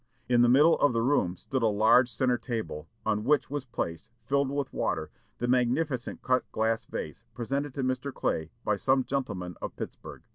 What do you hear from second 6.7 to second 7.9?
vase presented to